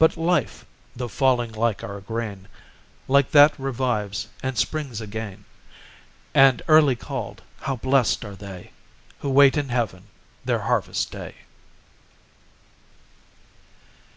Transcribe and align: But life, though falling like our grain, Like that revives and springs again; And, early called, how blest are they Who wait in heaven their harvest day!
But 0.00 0.16
life, 0.16 0.66
though 0.96 1.06
falling 1.06 1.52
like 1.52 1.84
our 1.84 2.00
grain, 2.00 2.48
Like 3.06 3.30
that 3.30 3.56
revives 3.56 4.26
and 4.42 4.58
springs 4.58 5.00
again; 5.00 5.44
And, 6.34 6.60
early 6.66 6.96
called, 6.96 7.42
how 7.60 7.76
blest 7.76 8.24
are 8.24 8.34
they 8.34 8.72
Who 9.20 9.30
wait 9.30 9.56
in 9.56 9.68
heaven 9.68 10.08
their 10.44 10.58
harvest 10.62 11.12
day! 11.12 11.36